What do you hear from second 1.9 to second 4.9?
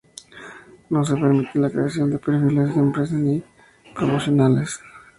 de perfiles de empresa ni promocionales.